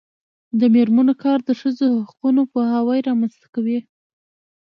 د 0.59 0.61
میرمنو 0.73 1.13
کار 1.23 1.39
د 1.45 1.49
ښځو 1.61 1.87
حقونو 2.07 2.41
پوهاوی 2.51 2.99
رامنځته 3.07 3.47
کوي. 3.55 3.79